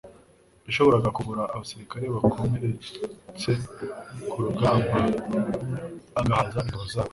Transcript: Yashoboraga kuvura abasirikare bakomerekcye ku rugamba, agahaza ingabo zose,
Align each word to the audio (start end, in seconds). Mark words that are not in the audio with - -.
Yashoboraga 0.67 1.09
kuvura 1.17 1.41
abasirikare 1.53 2.05
bakomerekcye 2.13 3.51
ku 4.29 4.37
rugamba, 4.45 4.97
agahaza 6.19 6.57
ingabo 6.63 6.85
zose, 6.93 7.09